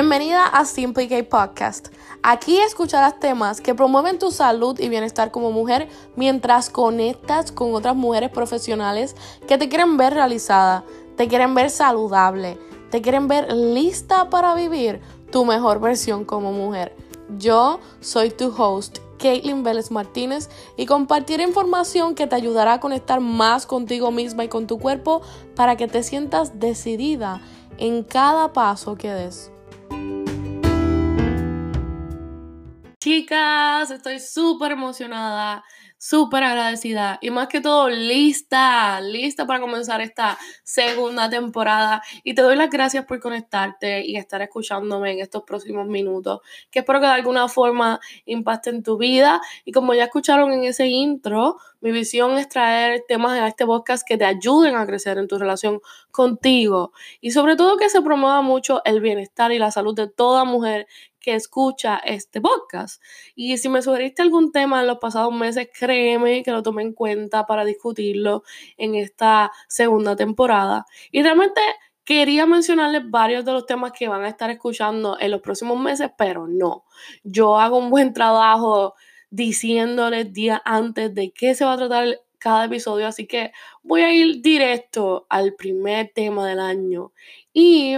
Bienvenida 0.00 0.46
a 0.46 0.64
Simply 0.64 1.08
K 1.08 1.24
Podcast. 1.28 1.88
Aquí 2.22 2.56
escucharás 2.60 3.18
temas 3.18 3.60
que 3.60 3.74
promueven 3.74 4.20
tu 4.20 4.30
salud 4.30 4.78
y 4.78 4.88
bienestar 4.88 5.32
como 5.32 5.50
mujer 5.50 5.88
mientras 6.14 6.70
conectas 6.70 7.50
con 7.50 7.74
otras 7.74 7.96
mujeres 7.96 8.30
profesionales 8.30 9.16
que 9.48 9.58
te 9.58 9.68
quieren 9.68 9.96
ver 9.96 10.14
realizada, 10.14 10.84
te 11.16 11.26
quieren 11.26 11.52
ver 11.52 11.68
saludable, 11.68 12.60
te 12.92 13.02
quieren 13.02 13.26
ver 13.26 13.52
lista 13.52 14.30
para 14.30 14.54
vivir 14.54 15.00
tu 15.32 15.44
mejor 15.44 15.80
versión 15.80 16.24
como 16.24 16.52
mujer. 16.52 16.94
Yo 17.36 17.80
soy 17.98 18.30
tu 18.30 18.54
host, 18.56 18.98
Caitlin 19.18 19.64
Vélez 19.64 19.90
Martínez, 19.90 20.48
y 20.76 20.86
compartiré 20.86 21.42
información 21.42 22.14
que 22.14 22.28
te 22.28 22.36
ayudará 22.36 22.74
a 22.74 22.80
conectar 22.80 23.18
más 23.18 23.66
contigo 23.66 24.12
misma 24.12 24.44
y 24.44 24.48
con 24.48 24.68
tu 24.68 24.78
cuerpo 24.78 25.22
para 25.56 25.76
que 25.76 25.88
te 25.88 26.04
sientas 26.04 26.60
decidida 26.60 27.40
en 27.78 28.04
cada 28.04 28.52
paso 28.52 28.94
que 28.94 29.12
des. 29.12 29.50
Chicas, 33.08 33.90
estoy 33.90 34.20
súper 34.20 34.72
emocionada, 34.72 35.64
súper 35.96 36.44
agradecida 36.44 37.18
y 37.22 37.30
más 37.30 37.48
que 37.48 37.62
todo 37.62 37.88
lista, 37.88 39.00
lista 39.00 39.46
para 39.46 39.60
comenzar 39.60 40.02
esta 40.02 40.36
segunda 40.62 41.30
temporada. 41.30 42.02
Y 42.22 42.34
te 42.34 42.42
doy 42.42 42.54
las 42.54 42.68
gracias 42.68 43.06
por 43.06 43.18
conectarte 43.18 44.04
y 44.04 44.18
estar 44.18 44.42
escuchándome 44.42 45.12
en 45.12 45.20
estos 45.20 45.44
próximos 45.44 45.86
minutos, 45.86 46.40
que 46.70 46.80
espero 46.80 47.00
que 47.00 47.06
de 47.06 47.12
alguna 47.12 47.48
forma 47.48 47.98
impacten 48.26 48.82
tu 48.82 48.98
vida. 48.98 49.40
Y 49.64 49.72
como 49.72 49.94
ya 49.94 50.04
escucharon 50.04 50.52
en 50.52 50.64
ese 50.64 50.86
intro, 50.88 51.56
mi 51.80 51.92
visión 51.92 52.36
es 52.36 52.46
traer 52.50 53.04
temas 53.08 53.40
a 53.40 53.48
este 53.48 53.64
podcast 53.64 54.06
que 54.06 54.18
te 54.18 54.26
ayuden 54.26 54.76
a 54.76 54.84
crecer 54.84 55.16
en 55.16 55.28
tu 55.28 55.38
relación 55.38 55.80
contigo 56.10 56.92
y 57.20 57.30
sobre 57.30 57.56
todo 57.56 57.78
que 57.78 57.88
se 57.88 58.02
promueva 58.02 58.42
mucho 58.42 58.82
el 58.84 59.00
bienestar 59.00 59.50
y 59.52 59.58
la 59.58 59.70
salud 59.70 59.94
de 59.94 60.08
toda 60.08 60.44
mujer 60.44 60.86
escucha 61.34 61.98
este 61.98 62.40
podcast. 62.40 63.02
Y 63.34 63.56
si 63.58 63.68
me 63.68 63.82
sugeriste 63.82 64.22
algún 64.22 64.52
tema 64.52 64.80
en 64.80 64.86
los 64.86 64.98
pasados 64.98 65.32
meses, 65.32 65.68
créeme 65.72 66.42
que 66.42 66.50
lo 66.50 66.62
tomé 66.62 66.82
en 66.82 66.92
cuenta 66.92 67.46
para 67.46 67.64
discutirlo 67.64 68.42
en 68.76 68.94
esta 68.94 69.50
segunda 69.68 70.16
temporada. 70.16 70.86
Y 71.10 71.22
realmente 71.22 71.60
quería 72.04 72.46
mencionarles 72.46 73.02
varios 73.10 73.44
de 73.44 73.52
los 73.52 73.66
temas 73.66 73.92
que 73.92 74.08
van 74.08 74.24
a 74.24 74.28
estar 74.28 74.50
escuchando 74.50 75.18
en 75.20 75.30
los 75.30 75.42
próximos 75.42 75.78
meses, 75.78 76.10
pero 76.16 76.46
no. 76.48 76.84
Yo 77.22 77.58
hago 77.58 77.76
un 77.76 77.90
buen 77.90 78.14
trabajo 78.14 78.94
diciéndoles 79.30 80.32
días 80.32 80.60
antes 80.64 81.14
de 81.14 81.32
qué 81.32 81.54
se 81.54 81.64
va 81.64 81.74
a 81.74 81.76
tratar 81.76 82.20
cada 82.38 82.64
episodio, 82.64 83.06
así 83.06 83.26
que 83.26 83.52
voy 83.82 84.02
a 84.02 84.12
ir 84.12 84.40
directo 84.40 85.26
al 85.28 85.54
primer 85.54 86.10
tema 86.14 86.48
del 86.48 86.60
año. 86.60 87.12
Y 87.52 87.96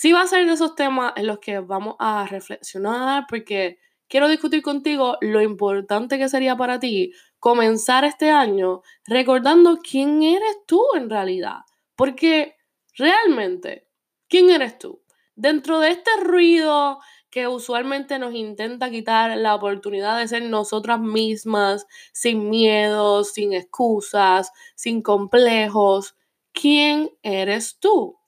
Sí 0.00 0.12
va 0.12 0.22
a 0.22 0.26
ser 0.26 0.46
de 0.46 0.54
esos 0.54 0.74
temas 0.76 1.12
en 1.16 1.26
los 1.26 1.40
que 1.40 1.58
vamos 1.58 1.94
a 1.98 2.26
reflexionar 2.26 3.26
porque 3.28 3.78
quiero 4.08 4.28
discutir 4.28 4.62
contigo 4.62 5.18
lo 5.20 5.42
importante 5.42 6.16
que 6.16 6.30
sería 6.30 6.56
para 6.56 6.80
ti 6.80 7.12
comenzar 7.38 8.06
este 8.06 8.30
año 8.30 8.80
recordando 9.04 9.76
quién 9.76 10.22
eres 10.22 10.56
tú 10.64 10.82
en 10.94 11.10
realidad. 11.10 11.58
Porque 11.96 12.56
realmente, 12.96 13.88
¿quién 14.26 14.48
eres 14.48 14.78
tú? 14.78 15.02
Dentro 15.34 15.80
de 15.80 15.90
este 15.90 16.12
ruido 16.22 17.00
que 17.28 17.46
usualmente 17.46 18.18
nos 18.18 18.34
intenta 18.34 18.88
quitar 18.88 19.36
la 19.36 19.54
oportunidad 19.54 20.18
de 20.18 20.28
ser 20.28 20.44
nosotras 20.44 20.98
mismas, 20.98 21.86
sin 22.14 22.48
miedos, 22.48 23.34
sin 23.34 23.52
excusas, 23.52 24.50
sin 24.76 25.02
complejos, 25.02 26.16
¿quién 26.54 27.10
eres 27.22 27.78
tú? 27.78 28.19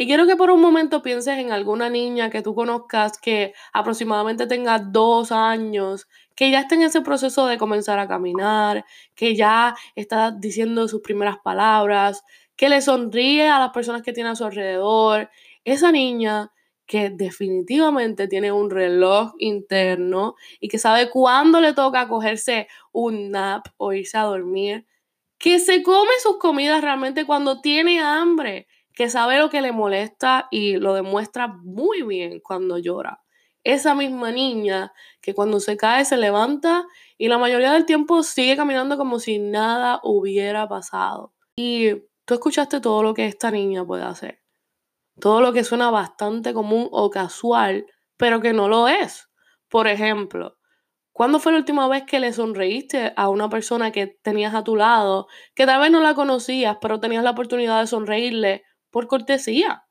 Y 0.00 0.06
quiero 0.06 0.28
que 0.28 0.36
por 0.36 0.52
un 0.52 0.60
momento 0.60 1.02
pienses 1.02 1.38
en 1.38 1.50
alguna 1.50 1.90
niña 1.90 2.30
que 2.30 2.40
tú 2.40 2.54
conozcas 2.54 3.18
que 3.18 3.52
aproximadamente 3.72 4.46
tenga 4.46 4.78
dos 4.78 5.32
años, 5.32 6.06
que 6.36 6.52
ya 6.52 6.60
está 6.60 6.76
en 6.76 6.82
ese 6.82 7.00
proceso 7.00 7.46
de 7.48 7.58
comenzar 7.58 7.98
a 7.98 8.06
caminar, 8.06 8.84
que 9.16 9.34
ya 9.34 9.74
está 9.96 10.30
diciendo 10.30 10.86
sus 10.86 11.00
primeras 11.00 11.38
palabras, 11.42 12.22
que 12.54 12.68
le 12.68 12.80
sonríe 12.80 13.48
a 13.48 13.58
las 13.58 13.70
personas 13.70 14.02
que 14.02 14.12
tiene 14.12 14.30
a 14.30 14.36
su 14.36 14.44
alrededor. 14.44 15.30
Esa 15.64 15.90
niña 15.90 16.52
que 16.86 17.10
definitivamente 17.10 18.28
tiene 18.28 18.52
un 18.52 18.70
reloj 18.70 19.32
interno 19.40 20.36
y 20.60 20.68
que 20.68 20.78
sabe 20.78 21.10
cuándo 21.10 21.60
le 21.60 21.72
toca 21.72 22.06
cogerse 22.06 22.68
un 22.92 23.32
nap 23.32 23.66
o 23.78 23.92
irse 23.92 24.16
a 24.16 24.22
dormir, 24.22 24.86
que 25.38 25.58
se 25.58 25.82
come 25.82 26.12
sus 26.22 26.38
comidas 26.38 26.82
realmente 26.82 27.26
cuando 27.26 27.60
tiene 27.60 27.98
hambre 27.98 28.68
que 28.98 29.08
sabe 29.08 29.38
lo 29.38 29.48
que 29.48 29.60
le 29.60 29.70
molesta 29.70 30.48
y 30.50 30.74
lo 30.74 30.92
demuestra 30.92 31.46
muy 31.46 32.02
bien 32.02 32.40
cuando 32.40 32.78
llora. 32.78 33.22
Esa 33.62 33.94
misma 33.94 34.32
niña 34.32 34.92
que 35.20 35.34
cuando 35.34 35.60
se 35.60 35.76
cae 35.76 36.04
se 36.04 36.16
levanta 36.16 36.84
y 37.16 37.28
la 37.28 37.38
mayoría 37.38 37.72
del 37.72 37.86
tiempo 37.86 38.24
sigue 38.24 38.56
caminando 38.56 38.96
como 38.98 39.20
si 39.20 39.38
nada 39.38 40.00
hubiera 40.02 40.68
pasado. 40.68 41.32
Y 41.54 41.94
tú 42.24 42.34
escuchaste 42.34 42.80
todo 42.80 43.04
lo 43.04 43.14
que 43.14 43.26
esta 43.26 43.52
niña 43.52 43.86
puede 43.86 44.02
hacer. 44.02 44.42
Todo 45.20 45.42
lo 45.42 45.52
que 45.52 45.62
suena 45.62 45.92
bastante 45.92 46.52
común 46.52 46.88
o 46.90 47.08
casual, 47.08 47.86
pero 48.16 48.40
que 48.40 48.52
no 48.52 48.66
lo 48.66 48.88
es. 48.88 49.28
Por 49.68 49.86
ejemplo, 49.86 50.58
¿Cuándo 51.12 51.40
fue 51.40 51.50
la 51.50 51.58
última 51.58 51.88
vez 51.88 52.04
que 52.04 52.20
le 52.20 52.32
sonreíste 52.32 53.12
a 53.16 53.28
una 53.28 53.48
persona 53.48 53.90
que 53.90 54.06
tenías 54.06 54.54
a 54.54 54.62
tu 54.62 54.76
lado, 54.76 55.26
que 55.56 55.66
tal 55.66 55.80
vez 55.80 55.90
no 55.90 56.00
la 56.00 56.14
conocías, 56.14 56.78
pero 56.80 57.00
tenías 57.00 57.24
la 57.24 57.32
oportunidad 57.32 57.80
de 57.80 57.88
sonreírle 57.88 58.62
por 58.90 59.06
cortesía. 59.06 59.84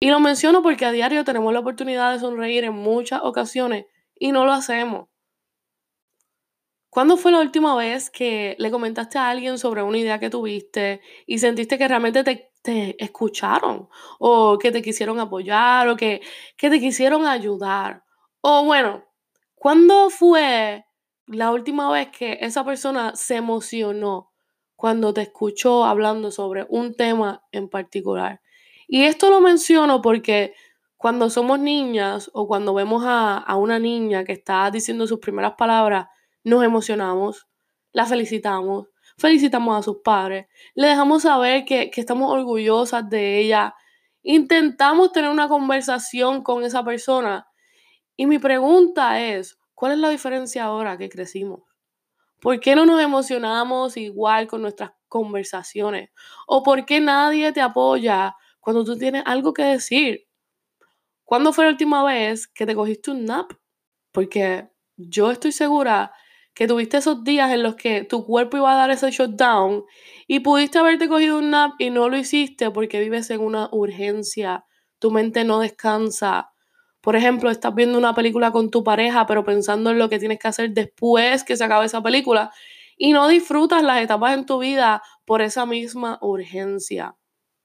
Y 0.00 0.10
lo 0.10 0.20
menciono 0.20 0.62
porque 0.62 0.84
a 0.84 0.92
diario 0.92 1.24
tenemos 1.24 1.52
la 1.52 1.60
oportunidad 1.60 2.12
de 2.12 2.18
sonreír 2.18 2.64
en 2.64 2.74
muchas 2.74 3.20
ocasiones 3.22 3.86
y 4.18 4.32
no 4.32 4.44
lo 4.44 4.52
hacemos. 4.52 5.08
¿Cuándo 6.90 7.16
fue 7.16 7.32
la 7.32 7.40
última 7.40 7.74
vez 7.74 8.10
que 8.10 8.54
le 8.58 8.70
comentaste 8.70 9.16
a 9.16 9.30
alguien 9.30 9.58
sobre 9.58 9.82
una 9.82 9.98
idea 9.98 10.18
que 10.18 10.28
tuviste 10.28 11.00
y 11.26 11.38
sentiste 11.38 11.78
que 11.78 11.88
realmente 11.88 12.22
te, 12.24 13.02
escucharon 13.02 13.88
o 14.18 14.58
que 14.58 14.70
te 14.72 14.82
quisieron 14.82 15.18
apoyar 15.18 15.88
o 15.88 15.96
que, 15.96 16.20
que 16.56 16.68
te 16.68 16.80
quisieron 16.80 17.26
ayudar? 17.26 18.04
O 18.40 18.64
bueno, 18.64 19.04
¿cuándo 19.54 20.10
fue 20.10 20.84
la 21.26 21.52
última 21.52 21.90
vez 21.90 22.08
que 22.10 22.38
esa 22.40 22.64
persona 22.64 23.14
se 23.16 23.36
emocionó 23.36 24.31
cuando 24.82 25.14
te 25.14 25.22
escuchó 25.22 25.84
hablando 25.84 26.32
sobre 26.32 26.66
un 26.68 26.96
tema 26.96 27.44
en 27.52 27.68
particular. 27.68 28.40
Y 28.88 29.04
esto 29.04 29.30
lo 29.30 29.40
menciono 29.40 30.02
porque 30.02 30.54
cuando 30.96 31.30
somos 31.30 31.60
niñas 31.60 32.32
o 32.34 32.48
cuando 32.48 32.74
vemos 32.74 33.04
a, 33.06 33.46
una 33.54 33.78
niña 33.78 34.24
que 34.24 34.32
está 34.32 34.68
diciendo 34.72 35.06
sus 35.06 35.20
primeras 35.20 35.52
palabras, 35.56 36.08
nos 36.42 36.64
emocionamos, 36.64 37.46
la 37.92 38.06
felicitamos, 38.06 38.88
felicitamos 39.16 39.78
a 39.78 39.82
sus 39.84 39.98
padres, 40.02 40.46
le 40.74 40.88
dejamos 40.88 41.22
saber 41.22 41.64
que, 41.64 41.88
que 41.88 42.00
estamos 42.00 42.32
orgullosas 42.32 43.08
de 43.08 43.38
ella, 43.38 43.76
intentamos 44.24 45.12
tener 45.12 45.30
una 45.30 45.46
conversación 45.46 46.42
con 46.42 46.64
esa 46.64 46.84
persona. 46.84 47.46
Y 48.16 48.26
mi 48.26 48.40
pregunta 48.40 49.20
es, 49.22 49.60
¿cuál 49.74 49.92
es 49.92 49.98
la 49.98 50.08
diferencia 50.10 50.64
ahora 50.64 50.98
que 50.98 51.08
crecimos? 51.08 51.71
¿Por 52.42 52.58
qué 52.58 52.74
no 52.74 52.84
nos 52.84 53.00
emocionamos 53.00 53.96
igual 53.96 54.48
con 54.48 54.62
nuestras 54.62 54.90
conversaciones? 55.08 56.10
¿O 56.48 56.64
por 56.64 56.84
qué 56.84 57.00
nadie 57.00 57.52
te 57.52 57.60
apoya 57.60 58.34
cuando 58.60 58.84
tú 58.84 58.98
tienes 58.98 59.22
algo 59.26 59.54
que 59.54 59.62
decir? 59.62 60.26
¿Cuándo 61.24 61.52
fue 61.52 61.64
la 61.64 61.70
última 61.70 62.04
vez 62.04 62.48
que 62.48 62.66
te 62.66 62.74
cogiste 62.74 63.12
un 63.12 63.24
nap? 63.26 63.52
Porque 64.12 64.68
yo 64.96 65.30
estoy 65.30 65.52
segura 65.52 66.12
que 66.54 66.66
tuviste 66.66 66.98
esos 66.98 67.24
días 67.24 67.52
en 67.52 67.62
los 67.62 67.76
que 67.76 68.04
tu 68.04 68.26
cuerpo 68.26 68.56
iba 68.58 68.72
a 68.72 68.76
dar 68.76 68.90
ese 68.90 69.10
shutdown 69.12 69.84
y 70.26 70.40
pudiste 70.40 70.78
haberte 70.78 71.08
cogido 71.08 71.38
un 71.38 71.50
nap 71.50 71.74
y 71.78 71.90
no 71.90 72.08
lo 72.08 72.16
hiciste 72.18 72.70
porque 72.72 73.00
vives 73.00 73.30
en 73.30 73.40
una 73.40 73.68
urgencia, 73.72 74.66
tu 74.98 75.12
mente 75.12 75.44
no 75.44 75.60
descansa, 75.60 76.51
por 77.02 77.16
ejemplo, 77.16 77.50
estás 77.50 77.74
viendo 77.74 77.98
una 77.98 78.14
película 78.14 78.52
con 78.52 78.70
tu 78.70 78.84
pareja, 78.84 79.26
pero 79.26 79.44
pensando 79.44 79.90
en 79.90 79.98
lo 79.98 80.08
que 80.08 80.20
tienes 80.20 80.38
que 80.38 80.48
hacer 80.48 80.70
después 80.70 81.42
que 81.42 81.56
se 81.56 81.64
acabe 81.64 81.86
esa 81.86 82.02
película 82.02 82.52
y 82.96 83.12
no 83.12 83.26
disfrutas 83.26 83.82
las 83.82 84.00
etapas 84.00 84.34
en 84.34 84.46
tu 84.46 84.58
vida 84.58 85.02
por 85.24 85.42
esa 85.42 85.66
misma 85.66 86.18
urgencia. 86.22 87.16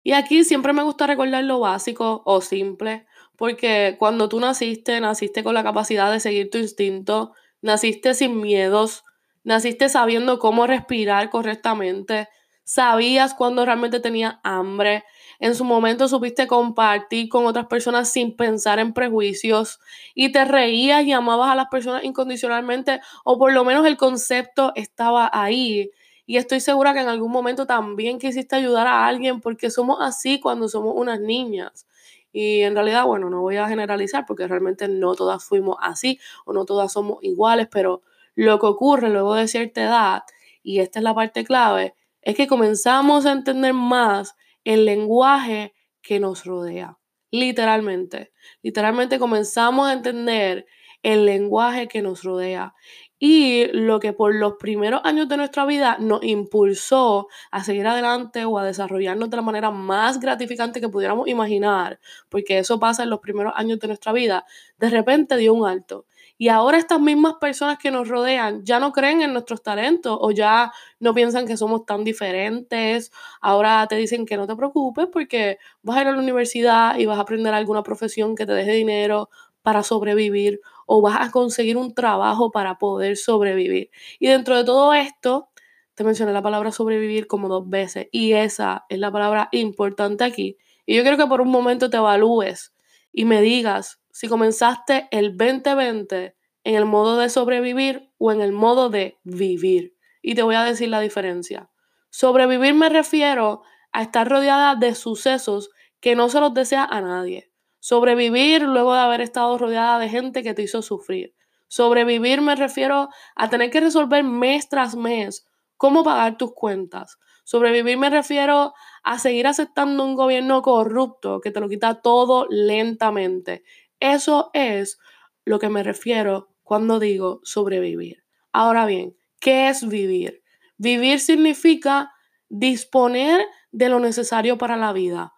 Y 0.03 0.13
aquí 0.13 0.43
siempre 0.43 0.73
me 0.73 0.81
gusta 0.81 1.05
recordar 1.05 1.43
lo 1.43 1.59
básico 1.59 2.23
o 2.25 2.41
simple, 2.41 3.05
porque 3.35 3.95
cuando 3.99 4.27
tú 4.27 4.39
naciste, 4.39 4.99
naciste 4.99 5.43
con 5.43 5.53
la 5.53 5.63
capacidad 5.63 6.11
de 6.11 6.19
seguir 6.19 6.49
tu 6.49 6.57
instinto, 6.57 7.33
naciste 7.61 8.15
sin 8.15 8.41
miedos, 8.41 9.03
naciste 9.43 9.87
sabiendo 9.87 10.39
cómo 10.39 10.65
respirar 10.65 11.29
correctamente, 11.29 12.27
sabías 12.63 13.35
cuando 13.35 13.65
realmente 13.65 13.99
tenías 13.99 14.37
hambre, 14.43 15.03
en 15.39 15.55
su 15.55 15.63
momento 15.63 16.07
supiste 16.07 16.47
compartir 16.47 17.29
con 17.29 17.45
otras 17.45 17.67
personas 17.67 18.09
sin 18.09 18.35
pensar 18.35 18.79
en 18.79 18.93
prejuicios 18.93 19.79
y 20.15 20.31
te 20.31 20.45
reías 20.45 21.03
y 21.05 21.11
amabas 21.11 21.51
a 21.51 21.55
las 21.55 21.67
personas 21.67 22.03
incondicionalmente 22.03 22.99
o 23.23 23.37
por 23.37 23.53
lo 23.53 23.63
menos 23.63 23.85
el 23.85 23.97
concepto 23.97 24.71
estaba 24.75 25.29
ahí. 25.33 25.91
Y 26.25 26.37
estoy 26.37 26.59
segura 26.59 26.93
que 26.93 26.99
en 26.99 27.07
algún 27.07 27.31
momento 27.31 27.65
también 27.65 28.19
quisiste 28.19 28.55
ayudar 28.55 28.87
a 28.87 29.07
alguien 29.07 29.39
porque 29.39 29.69
somos 29.69 29.99
así 30.01 30.39
cuando 30.39 30.67
somos 30.67 30.93
unas 30.95 31.19
niñas. 31.21 31.87
Y 32.33 32.61
en 32.61 32.75
realidad, 32.75 33.05
bueno, 33.05 33.29
no 33.29 33.41
voy 33.41 33.55
a 33.57 33.67
generalizar 33.67 34.25
porque 34.27 34.47
realmente 34.47 34.87
no 34.87 35.15
todas 35.15 35.43
fuimos 35.43 35.77
así 35.81 36.19
o 36.45 36.53
no 36.53 36.65
todas 36.65 36.91
somos 36.91 37.23
iguales, 37.23 37.67
pero 37.71 38.01
lo 38.35 38.59
que 38.59 38.65
ocurre 38.65 39.09
luego 39.09 39.35
de 39.35 39.47
cierta 39.47 39.81
edad, 39.83 40.23
y 40.61 40.79
esta 40.79 40.99
es 40.99 41.03
la 41.03 41.15
parte 41.15 41.45
clave, 41.45 41.95
es 42.21 42.35
que 42.35 42.45
comenzamos 42.45 43.25
a 43.25 43.31
entender 43.31 43.73
más 43.73 44.35
el 44.67 44.83
lenguaje 44.83 45.73
que 46.01 46.19
nos 46.19 46.43
rodea. 46.43 46.97
Literalmente. 47.31 48.33
Literalmente 48.61 49.17
comenzamos 49.17 49.87
a 49.87 49.93
entender 49.93 50.65
el 51.03 51.25
lenguaje 51.25 51.87
que 51.87 52.01
nos 52.01 52.23
rodea 52.23 52.73
y 53.17 53.67
lo 53.71 54.01
que 54.01 54.11
por 54.11 54.35
los 54.35 54.55
primeros 54.59 54.99
años 55.05 55.29
de 55.29 55.37
nuestra 55.37 55.65
vida 55.65 55.95
nos 56.01 56.21
impulsó 56.21 57.27
a 57.49 57.63
seguir 57.63 57.87
adelante 57.87 58.43
o 58.43 58.59
a 58.59 58.65
desarrollarnos 58.65 59.29
de 59.29 59.37
la 59.37 59.41
manera 59.41 59.71
más 59.71 60.19
gratificante 60.19 60.81
que 60.81 60.89
pudiéramos 60.89 61.29
imaginar, 61.29 61.99
porque 62.27 62.59
eso 62.59 62.77
pasa 62.77 63.03
en 63.03 63.09
los 63.09 63.21
primeros 63.21 63.53
años 63.55 63.79
de 63.79 63.87
nuestra 63.87 64.11
vida, 64.11 64.45
de 64.79 64.89
repente 64.89 65.37
dio 65.37 65.53
un 65.53 65.65
alto. 65.65 66.07
Y 66.37 66.49
ahora 66.49 66.77
estas 66.77 66.99
mismas 66.99 67.35
personas 67.41 67.77
que 67.79 67.91
nos 67.91 68.07
rodean 68.07 68.63
ya 68.63 68.79
no 68.79 68.91
creen 68.91 69.21
en 69.21 69.33
nuestros 69.33 69.63
talentos 69.63 70.17
o 70.21 70.31
ya 70.31 70.71
no 70.99 71.13
piensan 71.13 71.47
que 71.47 71.57
somos 71.57 71.85
tan 71.85 72.03
diferentes. 72.03 73.11
Ahora 73.41 73.87
te 73.87 73.95
dicen 73.95 74.25
que 74.25 74.37
no 74.37 74.45
te 74.47 74.55
preocupes 74.55 75.07
porque 75.11 75.57
vas 75.81 75.97
a 75.97 76.01
ir 76.01 76.07
a 76.07 76.11
la 76.11 76.19
universidad 76.19 76.97
y 76.97 77.05
vas 77.05 77.17
a 77.17 77.21
aprender 77.21 77.53
alguna 77.53 77.83
profesión 77.83 78.35
que 78.35 78.45
te 78.45 78.53
deje 78.53 78.73
dinero 78.73 79.29
para 79.63 79.83
sobrevivir 79.83 80.61
o 80.85 81.01
vas 81.01 81.17
a 81.19 81.31
conseguir 81.31 81.75
un 81.77 81.93
trabajo 81.93 82.51
para 82.51 82.77
poder 82.77 83.17
sobrevivir. 83.17 83.89
Y 84.19 84.27
dentro 84.27 84.55
de 84.55 84.63
todo 84.63 84.93
esto, 84.93 85.49
te 85.95 86.03
mencioné 86.03 86.31
la 86.31 86.43
palabra 86.43 86.71
sobrevivir 86.71 87.27
como 87.27 87.49
dos 87.49 87.67
veces 87.69 88.07
y 88.11 88.33
esa 88.33 88.85
es 88.87 88.99
la 88.99 89.11
palabra 89.11 89.49
importante 89.51 90.23
aquí. 90.23 90.57
Y 90.85 90.95
yo 90.95 91.01
quiero 91.01 91.17
que 91.17 91.25
por 91.25 91.41
un 91.41 91.49
momento 91.49 91.89
te 91.89 91.97
evalúes 91.97 92.73
y 93.11 93.25
me 93.25 93.41
digas 93.41 93.99
si 94.17 94.27
comenzaste 94.27 95.07
el 95.11 95.37
2020 95.37 96.35
en 96.63 96.75
el 96.75 96.85
modo 96.85 97.17
de 97.17 97.29
sobrevivir 97.29 98.11
o 98.17 98.31
en 98.31 98.41
el 98.41 98.51
modo 98.51 98.89
de 98.89 99.19
vivir. 99.23 99.95
Y 100.23 100.33
te 100.33 100.41
voy 100.41 100.55
a 100.55 100.63
decir 100.63 100.89
la 100.89 100.99
diferencia. 101.01 101.69
Sobrevivir 102.09 102.73
me 102.73 102.89
refiero 102.89 103.61
a 103.91 104.01
estar 104.01 104.27
rodeada 104.27 104.73
de 104.73 104.95
sucesos 104.95 105.69
que 105.99 106.15
no 106.15 106.29
se 106.29 106.39
los 106.39 106.51
desea 106.55 106.83
a 106.83 106.99
nadie. 106.99 107.51
Sobrevivir 107.77 108.63
luego 108.63 108.95
de 108.95 109.01
haber 109.01 109.21
estado 109.21 109.55
rodeada 109.59 109.99
de 109.99 110.09
gente 110.09 110.41
que 110.41 110.55
te 110.55 110.63
hizo 110.63 110.81
sufrir. 110.81 111.35
Sobrevivir 111.67 112.41
me 112.41 112.55
refiero 112.55 113.09
a 113.35 113.49
tener 113.51 113.69
que 113.69 113.81
resolver 113.81 114.23
mes 114.23 114.67
tras 114.67 114.95
mes 114.95 115.45
cómo 115.77 116.03
pagar 116.03 116.39
tus 116.39 116.55
cuentas. 116.55 117.19
Sobrevivir 117.43 117.97
me 117.97 118.09
refiero 118.09 118.73
a 119.03 119.19
seguir 119.19 119.45
aceptando 119.45 120.03
un 120.03 120.15
gobierno 120.15 120.63
corrupto 120.63 121.39
que 121.39 121.51
te 121.51 121.59
lo 121.59 121.69
quita 121.69 122.01
todo 122.01 122.47
lentamente. 122.49 123.63
Eso 123.99 124.49
es 124.53 124.99
lo 125.45 125.59
que 125.59 125.69
me 125.69 125.83
refiero 125.83 126.49
cuando 126.63 126.99
digo 126.99 127.39
sobrevivir. 127.43 128.23
Ahora 128.51 128.85
bien, 128.85 129.15
¿qué 129.39 129.69
es 129.69 129.87
vivir? 129.87 130.43
Vivir 130.77 131.19
significa 131.19 132.11
disponer 132.49 133.45
de 133.71 133.89
lo 133.89 133.99
necesario 133.99 134.57
para 134.57 134.77
la 134.77 134.93
vida 134.93 135.33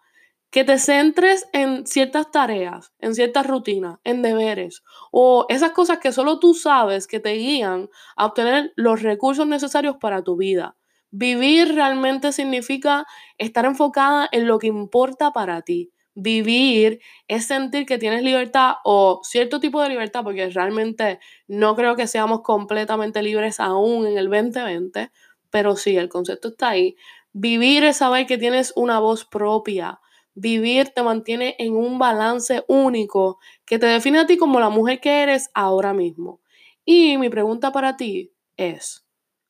que 0.50 0.64
te 0.64 0.78
centres 0.78 1.48
en 1.52 1.86
ciertas 1.86 2.30
tareas, 2.30 2.92
en 2.98 3.14
ciertas 3.14 3.46
rutinas, 3.46 3.98
en 4.04 4.20
deberes 4.20 4.82
o 5.12 5.46
esas 5.48 5.70
cosas 5.70 5.98
que 5.98 6.12
solo 6.12 6.40
tú 6.40 6.54
sabes 6.54 7.06
que 7.06 7.20
te 7.20 7.34
guían 7.34 7.88
a 8.16 8.26
obtener 8.26 8.72
los 8.76 9.02
recursos 9.02 9.46
necesarios 9.46 9.96
para 10.00 10.22
tu 10.22 10.36
vida. 10.36 10.76
Vivir 11.12 11.74
realmente 11.74 12.32
significa 12.32 13.06
estar 13.38 13.64
enfocada 13.64 14.28
en 14.32 14.46
lo 14.46 14.58
que 14.58 14.66
importa 14.66 15.32
para 15.32 15.62
ti. 15.62 15.92
Vivir 16.14 17.00
es 17.28 17.46
sentir 17.46 17.86
que 17.86 17.98
tienes 17.98 18.22
libertad 18.22 18.74
o 18.84 19.20
cierto 19.22 19.60
tipo 19.60 19.80
de 19.82 19.88
libertad, 19.88 20.24
porque 20.24 20.48
realmente 20.50 21.20
no 21.46 21.76
creo 21.76 21.96
que 21.96 22.06
seamos 22.06 22.42
completamente 22.42 23.22
libres 23.22 23.60
aún 23.60 24.06
en 24.06 24.18
el 24.18 24.28
2020, 24.28 25.10
pero 25.50 25.76
sí, 25.76 25.96
el 25.96 26.08
concepto 26.08 26.48
está 26.48 26.70
ahí. 26.70 26.96
Vivir 27.32 27.84
es 27.84 27.98
saber 27.98 28.26
que 28.26 28.38
tienes 28.38 28.72
una 28.76 28.98
voz 28.98 29.24
propia, 29.24 30.00
Vivir 30.34 30.90
te 30.90 31.02
mantiene 31.02 31.56
en 31.58 31.74
un 31.74 31.98
balance 31.98 32.64
único 32.68 33.38
que 33.66 33.78
te 33.78 33.86
define 33.86 34.20
a 34.20 34.26
ti 34.26 34.36
como 34.38 34.60
la 34.60 34.70
mujer 34.70 35.00
que 35.00 35.22
eres 35.22 35.50
ahora 35.54 35.92
mismo. 35.92 36.40
Y 36.84 37.18
mi 37.18 37.28
pregunta 37.28 37.72
para 37.72 37.96
ti 37.96 38.32
es, 38.56 39.06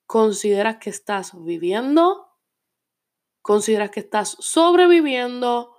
¿consideras 0.07 0.79
que 0.79 0.91
estás 0.91 1.33
viviendo? 1.45 2.29
¿Consideras 3.43 3.91
que 3.91 4.01
estás 4.01 4.37
sobreviviendo? 4.41 5.77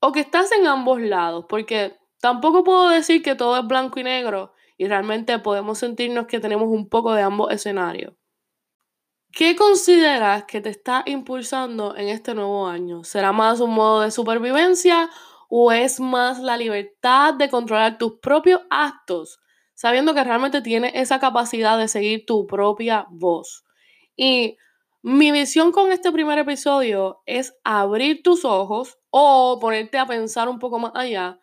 ¿O 0.00 0.12
que 0.12 0.20
estás 0.20 0.52
en 0.52 0.66
ambos 0.66 1.00
lados? 1.00 1.46
Porque 1.48 1.96
tampoco 2.20 2.62
puedo 2.62 2.88
decir 2.88 3.22
que 3.22 3.34
todo 3.34 3.58
es 3.58 3.66
blanco 3.66 3.98
y 3.98 4.04
negro 4.04 4.52
y 4.76 4.86
realmente 4.86 5.38
podemos 5.40 5.78
sentirnos 5.78 6.26
que 6.26 6.38
tenemos 6.38 6.68
un 6.68 6.88
poco 6.88 7.12
de 7.14 7.22
ambos 7.22 7.52
escenarios. 7.52 8.14
¿Qué 9.32 9.56
consideras 9.56 10.44
que 10.44 10.60
te 10.60 10.70
está 10.70 11.02
impulsando 11.04 11.96
en 11.96 12.08
este 12.08 12.34
nuevo 12.34 12.66
año? 12.66 13.04
¿Será 13.04 13.32
más 13.32 13.60
un 13.60 13.74
modo 13.74 14.00
de 14.00 14.10
supervivencia 14.10 15.10
o 15.48 15.72
es 15.72 16.00
más 16.00 16.38
la 16.38 16.56
libertad 16.56 17.34
de 17.34 17.50
controlar 17.50 17.98
tus 17.98 18.14
propios 18.20 18.62
actos, 18.70 19.40
sabiendo 19.74 20.14
que 20.14 20.24
realmente 20.24 20.62
tienes 20.62 20.92
esa 20.94 21.18
capacidad 21.18 21.76
de 21.76 21.88
seguir 21.88 22.24
tu 22.24 22.46
propia 22.46 23.06
voz? 23.10 23.64
Y 24.16 24.56
mi 25.02 25.30
visión 25.30 25.72
con 25.72 25.92
este 25.92 26.10
primer 26.10 26.38
episodio 26.38 27.22
es 27.26 27.54
abrir 27.64 28.22
tus 28.22 28.44
ojos 28.44 28.98
o 29.10 29.58
ponerte 29.60 29.98
a 29.98 30.06
pensar 30.06 30.48
un 30.48 30.58
poco 30.58 30.78
más 30.78 30.92
allá. 30.94 31.38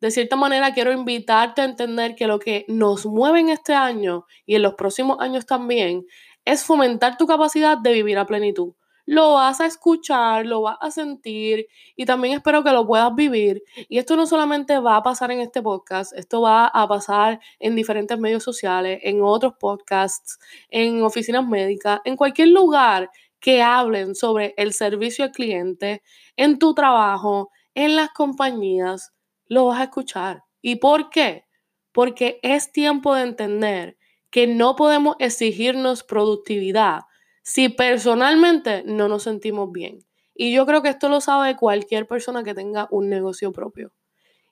De 0.00 0.10
cierta 0.10 0.36
manera, 0.36 0.74
quiero 0.74 0.92
invitarte 0.92 1.62
a 1.62 1.64
entender 1.64 2.14
que 2.14 2.26
lo 2.26 2.38
que 2.38 2.64
nos 2.68 3.06
mueve 3.06 3.40
en 3.40 3.48
este 3.48 3.74
año 3.74 4.26
y 4.44 4.54
en 4.54 4.62
los 4.62 4.74
próximos 4.74 5.18
años 5.20 5.46
también 5.46 6.04
es 6.44 6.64
fomentar 6.64 7.16
tu 7.16 7.26
capacidad 7.26 7.78
de 7.78 7.92
vivir 7.92 8.18
a 8.18 8.26
plenitud. 8.26 8.74
Lo 9.08 9.34
vas 9.34 9.60
a 9.60 9.66
escuchar, 9.66 10.46
lo 10.46 10.62
vas 10.62 10.78
a 10.80 10.90
sentir 10.90 11.68
y 11.94 12.06
también 12.06 12.34
espero 12.34 12.64
que 12.64 12.72
lo 12.72 12.86
puedas 12.86 13.14
vivir. 13.14 13.62
Y 13.88 13.98
esto 13.98 14.16
no 14.16 14.26
solamente 14.26 14.78
va 14.80 14.96
a 14.96 15.02
pasar 15.02 15.30
en 15.30 15.40
este 15.40 15.62
podcast, 15.62 16.12
esto 16.14 16.40
va 16.42 16.66
a 16.66 16.88
pasar 16.88 17.40
en 17.60 17.76
diferentes 17.76 18.18
medios 18.18 18.42
sociales, 18.42 18.98
en 19.02 19.22
otros 19.22 19.54
podcasts, 19.60 20.38
en 20.70 21.02
oficinas 21.04 21.46
médicas, 21.46 22.00
en 22.04 22.16
cualquier 22.16 22.48
lugar 22.48 23.08
que 23.46 23.62
hablen 23.62 24.16
sobre 24.16 24.54
el 24.56 24.72
servicio 24.72 25.24
al 25.24 25.30
cliente, 25.30 26.02
en 26.36 26.58
tu 26.58 26.74
trabajo, 26.74 27.52
en 27.76 27.94
las 27.94 28.10
compañías, 28.10 29.12
lo 29.46 29.66
vas 29.66 29.78
a 29.78 29.84
escuchar. 29.84 30.42
¿Y 30.60 30.76
por 30.80 31.10
qué? 31.10 31.44
Porque 31.92 32.40
es 32.42 32.72
tiempo 32.72 33.14
de 33.14 33.22
entender 33.22 33.98
que 34.30 34.48
no 34.48 34.74
podemos 34.74 35.14
exigirnos 35.20 36.02
productividad 36.02 37.02
si 37.44 37.68
personalmente 37.68 38.82
no 38.84 39.06
nos 39.06 39.22
sentimos 39.22 39.70
bien. 39.70 40.00
Y 40.34 40.52
yo 40.52 40.66
creo 40.66 40.82
que 40.82 40.88
esto 40.88 41.08
lo 41.08 41.20
sabe 41.20 41.54
cualquier 41.54 42.08
persona 42.08 42.42
que 42.42 42.52
tenga 42.52 42.88
un 42.90 43.08
negocio 43.08 43.52
propio. 43.52 43.92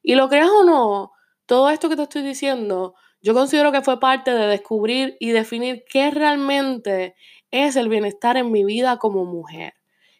Y 0.04 0.14
lo 0.14 0.28
creas 0.28 0.50
o 0.50 0.62
no, 0.62 1.10
todo 1.46 1.68
esto 1.68 1.88
que 1.88 1.96
te 1.96 2.04
estoy 2.04 2.22
diciendo, 2.22 2.94
yo 3.20 3.34
considero 3.34 3.72
que 3.72 3.82
fue 3.82 3.98
parte 3.98 4.30
de 4.30 4.46
descubrir 4.46 5.16
y 5.18 5.30
definir 5.30 5.82
qué 5.90 6.12
realmente 6.12 7.16
es 7.54 7.76
el 7.76 7.88
bienestar 7.88 8.36
en 8.36 8.50
mi 8.50 8.64
vida 8.64 8.98
como 8.98 9.24
mujer. 9.24 9.74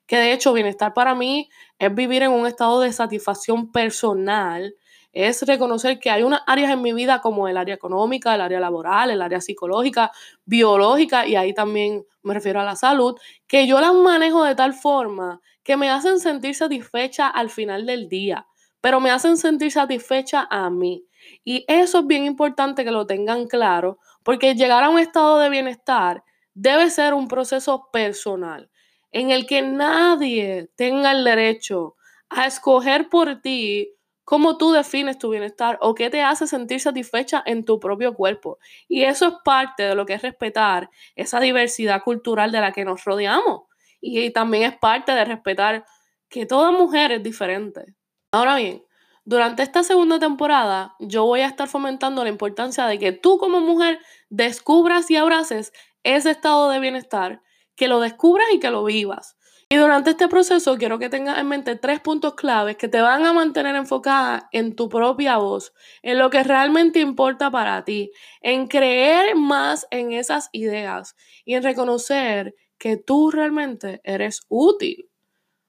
Que 0.06 0.16
de 0.16 0.32
hecho, 0.32 0.52
bienestar 0.52 0.94
para 0.94 1.14
mí 1.14 1.48
es 1.78 1.94
vivir 1.94 2.22
en 2.22 2.30
un 2.30 2.46
estado 2.46 2.80
de 2.80 2.92
satisfacción 2.92 3.72
personal 3.72 4.74
es 5.14 5.42
reconocer 5.42 6.00
que 6.00 6.10
hay 6.10 6.24
unas 6.24 6.42
áreas 6.46 6.72
en 6.72 6.82
mi 6.82 6.92
vida 6.92 7.20
como 7.20 7.46
el 7.46 7.56
área 7.56 7.76
económica, 7.76 8.34
el 8.34 8.40
área 8.40 8.58
laboral, 8.58 9.10
el 9.10 9.22
área 9.22 9.40
psicológica, 9.40 10.10
biológica, 10.44 11.26
y 11.26 11.36
ahí 11.36 11.54
también 11.54 12.04
me 12.22 12.34
refiero 12.34 12.60
a 12.60 12.64
la 12.64 12.74
salud, 12.74 13.16
que 13.46 13.66
yo 13.66 13.80
las 13.80 13.94
manejo 13.94 14.42
de 14.42 14.56
tal 14.56 14.74
forma 14.74 15.40
que 15.62 15.76
me 15.76 15.88
hacen 15.88 16.18
sentir 16.18 16.54
satisfecha 16.54 17.28
al 17.28 17.48
final 17.48 17.86
del 17.86 18.08
día, 18.08 18.46
pero 18.80 19.00
me 19.00 19.10
hacen 19.10 19.36
sentir 19.36 19.70
satisfecha 19.70 20.46
a 20.50 20.68
mí. 20.68 21.06
Y 21.44 21.64
eso 21.68 22.00
es 22.00 22.06
bien 22.06 22.24
importante 22.24 22.84
que 22.84 22.90
lo 22.90 23.06
tengan 23.06 23.46
claro, 23.46 23.98
porque 24.24 24.54
llegar 24.54 24.82
a 24.82 24.90
un 24.90 24.98
estado 24.98 25.38
de 25.38 25.48
bienestar 25.48 26.24
debe 26.54 26.90
ser 26.90 27.14
un 27.14 27.28
proceso 27.28 27.90
personal, 27.92 28.70
en 29.11 29.30
el 29.30 29.46
que 29.46 29.62
nadie 29.62 30.70
tenga 30.76 31.12
el 31.12 31.25
derecho 31.25 31.96
a 32.28 32.46
escoger 32.46 33.08
por 33.08 33.40
ti 33.40 33.94
cómo 34.25 34.56
tú 34.56 34.73
defines 34.73 35.18
tu 35.18 35.30
bienestar 35.30 35.78
o 35.80 35.94
qué 35.94 36.11
te 36.11 36.23
hace 36.23 36.46
sentir 36.46 36.80
satisfecha 36.80 37.42
en 37.46 37.64
tu 37.64 37.78
propio 37.78 38.14
cuerpo. 38.14 38.58
Y 38.88 39.04
eso 39.04 39.28
es 39.28 39.34
parte 39.44 39.82
de 39.82 39.94
lo 39.94 40.06
que 40.06 40.14
es 40.14 40.23
respetar 40.23 40.90
esa 41.14 41.40
diversidad 41.40 42.02
cultural 42.02 42.50
de 42.50 42.61
la 42.61 42.73
que 42.73 42.84
nos 42.84 43.04
rodeamos. 43.04 43.62
Y, 44.00 44.30
también 44.30 44.64
es 44.64 44.78
parte 44.78 45.12
de 45.12 45.25
respetar 45.25 45.84
que 46.28 46.46
toda 46.46 46.70
mujer 46.73 47.12
es 47.12 47.23
diferente. 47.23 47.94
Ahora 48.32 48.56
bien, 48.56 48.84
durante 49.25 49.62
esta 49.62 49.82
segunda 49.82 50.18
temporada 50.18 50.94
yo 50.99 51.25
voy 51.25 51.40
a 51.40 51.46
estar 51.46 51.68
fomentando 51.68 52.23
la 52.23 52.30
importancia 52.30 52.87
de 52.87 52.99
que 52.99 53.12
tú 53.12 53.38
como 53.38 53.61
mujer 53.61 53.99
descubras 54.28 55.11
y 55.11 55.16
abraces 55.16 55.73
ese 56.04 56.30
estado 56.30 56.70
de 56.70 56.80
bienestar, 56.80 57.42
que 57.75 57.88
lo 57.88 58.00
descubras 58.00 58.46
y 58.52 58.61
que 58.61 58.70
lo 58.70 58.84
vivas. 58.84 59.37
Y 59.68 59.76
durante 59.76 60.11
este 60.11 60.28
proceso 60.28 60.76
quiero 60.76 60.99
que 60.99 61.08
tengas 61.08 61.38
en 61.38 61.49
mente 61.49 61.75
tres 61.75 61.99
puntos 62.00 62.34
claves 62.34 62.76
que 62.76 62.87
te 62.87 63.00
van 63.00 63.25
a 63.25 63.32
mantener 63.32 63.75
enfocada 63.75 64.49
en 64.52 64.76
tu 64.76 64.88
propia 64.88 65.38
voz, 65.38 65.73
en 66.02 66.18
lo 66.18 66.30
que 66.30 66.44
realmente 66.44 67.00
importa 67.00 67.50
para 67.50 67.84
ti, 67.84 68.12
en 68.40 68.68
creer 68.68 69.34
más 69.34 69.87
en 69.90 70.12
esas 70.12 70.49
ideas 70.52 71.16
y 71.44 71.54
en 71.54 71.62
reconocer 71.62 72.54
que 72.78 72.96
tú 72.96 73.30
realmente 73.30 74.00
eres 74.04 74.42
útil. 74.49 75.08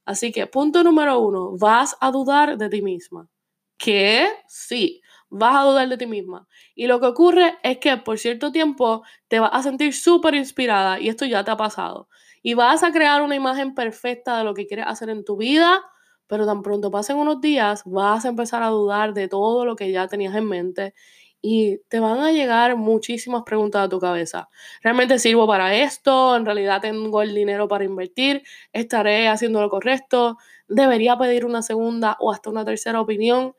Así 0.06 0.32
que 0.32 0.46
punto 0.46 0.84
número 0.84 1.20
uno, 1.20 1.58
vas 1.58 1.96
a 2.00 2.12
dudar 2.12 2.58
de 2.58 2.70
ti 2.70 2.82
misma. 2.82 3.27
¿Qué? 3.77 4.27
Sí, 4.48 5.01
vas 5.29 5.55
a 5.55 5.62
dudar 5.63 5.89
de 5.89 5.98
ti 5.98 6.05
misma. 6.08 6.48
Y 6.75 6.88
lo 6.88 7.00
que 7.00 7.08
ocurre 7.08 7.58
es 7.63 7.77
que 7.79 7.98
por 7.98 8.17
cierto 8.20 8.51
tiempo 8.51 9.03
te 9.27 9.39
vas 9.39 9.51
a 9.53 9.63
sentir 9.63 9.94
súper 9.94 10.36
inspirada 10.36 11.00
y 11.00 11.10
esto 11.10 11.25
ya 11.25 11.44
te 11.44 11.51
ha 11.51 11.58
pasado. 11.58 12.10
Y 12.44 12.53
vas 12.53 12.84
a 12.84 12.91
crear 12.91 13.22
una 13.22 13.36
imagen 13.36 13.74
perfecta 13.75 14.38
de 14.38 14.44
lo 14.44 14.53
que 14.53 14.67
quieres 14.67 14.86
hacer 14.88 15.10
en 15.10 15.24
tu 15.25 15.38
vida, 15.38 15.82
pero 16.27 16.46
tan 16.46 16.62
pronto 16.63 16.91
pasen 16.91 17.17
unos 17.17 17.41
días 17.41 17.84
vas 17.86 18.25
a 18.25 18.29
empezar 18.29 18.63
a 18.63 18.67
dudar 18.70 19.13
de 19.13 19.27
todo 19.27 19.65
lo 19.65 19.75
que 19.75 19.91
ya 19.91 20.08
tenías 20.08 20.36
en 20.36 20.46
mente 20.48 20.94
y 21.41 21.77
te 21.89 22.00
van 22.00 22.20
a 22.20 22.32
llegar 22.32 22.75
muchísimas 22.75 23.44
preguntas 23.44 23.84
a 23.86 23.89
tu 23.89 24.00
cabeza. 24.00 24.50
¿Realmente 24.82 25.20
sirvo 25.20 25.46
para 25.48 25.75
esto? 25.75 26.36
¿En 26.36 26.46
realidad 26.46 26.82
tengo 26.82 27.22
el 27.22 27.36
dinero 27.36 27.67
para 27.67 27.84
invertir? 27.84 28.41
¿Estaré 28.74 29.27
haciendo 29.27 29.62
lo 29.62 29.70
correcto? 29.70 30.38
¿Debería 30.67 31.17
pedir 31.17 31.46
una 31.46 31.62
segunda 31.62 32.17
o 32.20 32.32
hasta 32.32 32.50
una 32.50 32.65
tercera 32.65 33.00
opinión? 33.00 33.53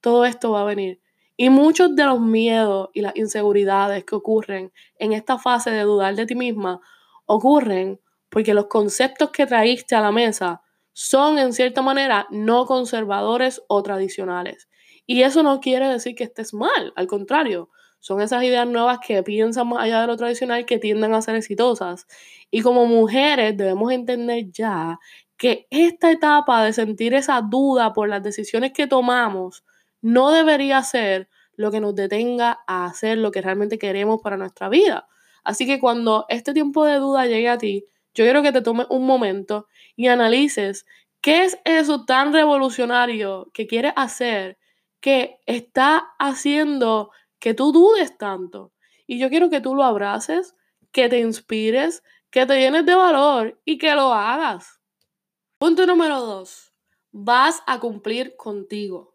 Todo 0.00 0.24
esto 0.24 0.52
va 0.52 0.62
a 0.62 0.64
venir. 0.64 1.00
Y 1.36 1.48
muchos 1.48 1.96
de 1.96 2.04
los 2.04 2.20
miedos 2.20 2.90
y 2.92 3.00
las 3.00 3.16
inseguridades 3.16 4.04
que 4.04 4.14
ocurren 4.14 4.72
en 4.98 5.12
esta 5.12 5.38
fase 5.38 5.70
de 5.70 5.82
dudar 5.82 6.14
de 6.14 6.26
ti 6.26 6.34
misma 6.34 6.80
ocurren 7.26 8.00
porque 8.28 8.54
los 8.54 8.66
conceptos 8.66 9.30
que 9.30 9.46
traíste 9.46 9.94
a 9.94 10.00
la 10.00 10.12
mesa 10.12 10.62
son 10.92 11.38
en 11.38 11.52
cierta 11.52 11.82
manera 11.82 12.26
no 12.30 12.66
conservadores 12.66 13.62
o 13.68 13.82
tradicionales. 13.82 14.68
Y 15.06 15.22
eso 15.22 15.42
no 15.42 15.60
quiere 15.60 15.88
decir 15.88 16.14
que 16.14 16.24
estés 16.24 16.52
mal, 16.52 16.92
al 16.94 17.06
contrario, 17.06 17.70
son 18.00 18.20
esas 18.22 18.42
ideas 18.42 18.66
nuevas 18.66 18.98
que 19.06 19.22
piensan 19.22 19.68
más 19.68 19.82
allá 19.82 20.00
de 20.00 20.06
lo 20.06 20.16
tradicional 20.16 20.64
que 20.64 20.78
tienden 20.78 21.12
a 21.14 21.22
ser 21.22 21.36
exitosas. 21.36 22.06
Y 22.50 22.62
como 22.62 22.86
mujeres 22.86 23.56
debemos 23.56 23.92
entender 23.92 24.50
ya 24.50 24.98
que 25.36 25.66
esta 25.70 26.10
etapa 26.10 26.64
de 26.64 26.72
sentir 26.72 27.14
esa 27.14 27.40
duda 27.42 27.92
por 27.92 28.08
las 28.08 28.22
decisiones 28.22 28.72
que 28.72 28.86
tomamos 28.86 29.64
no 30.00 30.30
debería 30.30 30.82
ser 30.82 31.28
lo 31.54 31.70
que 31.70 31.80
nos 31.80 31.94
detenga 31.94 32.60
a 32.66 32.86
hacer 32.86 33.18
lo 33.18 33.30
que 33.30 33.42
realmente 33.42 33.78
queremos 33.78 34.20
para 34.22 34.36
nuestra 34.36 34.68
vida. 34.68 35.08
Así 35.44 35.66
que 35.66 35.78
cuando 35.78 36.26
este 36.28 36.52
tiempo 36.52 36.84
de 36.84 36.96
duda 36.96 37.26
llegue 37.26 37.48
a 37.48 37.58
ti, 37.58 37.84
yo 38.14 38.24
quiero 38.24 38.42
que 38.42 38.52
te 38.52 38.62
tomes 38.62 38.86
un 38.90 39.06
momento 39.06 39.66
y 39.96 40.08
analices 40.08 40.86
qué 41.20 41.44
es 41.44 41.58
eso 41.64 42.04
tan 42.04 42.32
revolucionario 42.32 43.50
que 43.52 43.66
quieres 43.66 43.92
hacer 43.96 44.58
que 45.00 45.38
está 45.46 46.12
haciendo 46.18 47.10
que 47.38 47.54
tú 47.54 47.72
dudes 47.72 48.16
tanto. 48.18 48.72
Y 49.06 49.18
yo 49.18 49.28
quiero 49.28 49.50
que 49.50 49.60
tú 49.60 49.74
lo 49.74 49.82
abraces, 49.82 50.54
que 50.92 51.08
te 51.08 51.18
inspires, 51.18 52.02
que 52.30 52.46
te 52.46 52.58
llenes 52.58 52.86
de 52.86 52.94
valor 52.94 53.60
y 53.64 53.78
que 53.78 53.94
lo 53.94 54.12
hagas. 54.12 54.80
Punto 55.58 55.86
número 55.86 56.20
dos. 56.20 56.72
Vas 57.12 57.62
a 57.66 57.80
cumplir 57.80 58.36
contigo. 58.36 59.09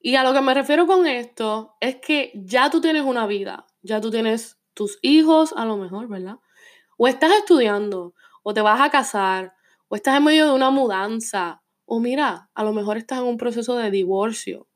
Y 0.00 0.16
a 0.16 0.22
lo 0.22 0.32
que 0.32 0.40
me 0.40 0.54
refiero 0.54 0.86
con 0.86 1.06
esto 1.06 1.76
es 1.80 1.96
que 1.96 2.32
ya 2.34 2.70
tú 2.70 2.80
tienes 2.80 3.02
una 3.02 3.26
vida, 3.26 3.66
ya 3.82 4.00
tú 4.00 4.10
tienes 4.10 4.58
tus 4.74 4.98
hijos 5.02 5.52
a 5.56 5.64
lo 5.64 5.76
mejor, 5.76 6.08
¿verdad? 6.08 6.36
O 6.96 7.08
estás 7.08 7.32
estudiando, 7.32 8.14
o 8.42 8.54
te 8.54 8.60
vas 8.60 8.80
a 8.80 8.90
casar, 8.90 9.54
o 9.88 9.96
estás 9.96 10.16
en 10.16 10.24
medio 10.24 10.46
de 10.46 10.52
una 10.52 10.70
mudanza, 10.70 11.62
o 11.84 12.00
mira, 12.00 12.50
a 12.54 12.64
lo 12.64 12.72
mejor 12.72 12.96
estás 12.96 13.18
en 13.18 13.24
un 13.24 13.36
proceso 13.38 13.76
de 13.76 13.90
divorcio, 13.90 14.68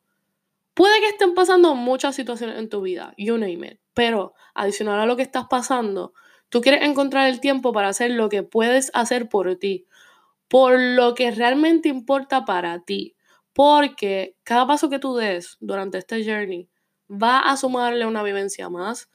Puede 0.75 1.01
que 1.01 1.09
estén 1.09 1.35
pasando 1.35 1.75
muchas 1.75 2.15
situaciones 2.17 2.59
en 2.59 2.71
tu 2.71 2.81
vida, 2.81 3.13
you 3.19 3.37
name 3.37 3.67
it, 3.67 3.81
pero 3.93 4.35
adicional 4.55 5.01
a 5.01 5.07
lo 5.07 5.17
que 5.17 5.23
estás 5.23 5.45
pasando, 5.51 6.15
tú 6.49 6.63
quieres 6.63 6.83
encontrar 6.83 7.29
el 7.29 7.41
tiempo 7.41 7.73
para 7.73 7.89
hacer 7.89 8.13
lo 8.13 8.31
que 8.31 8.43
puedes 8.43 8.91
hacer 8.95 9.29
por 9.29 9.55
ti, 9.57 9.87
por 10.49 10.79
lo 10.81 11.15
que 11.15 11.31
realmente 11.31 11.91
importa 11.91 12.47
para 12.47 12.81
ti, 12.85 13.17
porque 13.53 14.37
cada 14.45 14.67
paso 14.67 14.89
que 14.89 14.99
tú 14.99 15.17
des 15.17 15.57
durante 15.61 15.99
este 15.99 16.25
journey 16.25 16.69
va 17.11 17.41
a 17.41 17.57
sumarle 17.57 18.07
una 18.07 18.23
vivencia 18.23 18.69
más, 18.69 19.11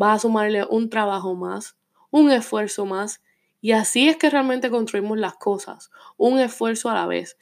va 0.00 0.14
a 0.14 0.18
sumarle 0.18 0.64
un 0.68 0.88
trabajo 0.90 1.34
más, 1.34 1.76
un 2.10 2.30
esfuerzo 2.30 2.86
más, 2.86 3.20
y 3.60 3.72
así 3.72 4.08
es 4.08 4.16
que 4.16 4.28
realmente 4.28 4.70
construimos 4.70 5.18
las 5.18 5.36
cosas, 5.36 5.90
un 6.16 6.38
esfuerzo 6.38 6.90
a 6.90 6.94
la 6.94 7.06
vez. 7.06 7.38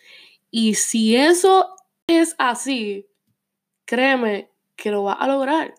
Y 0.50 0.75
si 0.75 1.16
eso 1.16 1.75
es 2.06 2.37
así, 2.38 3.08
créeme 3.84 4.50
que 4.76 4.90
lo 4.90 5.02
vas 5.02 5.16
a 5.18 5.26
lograr. 5.26 5.75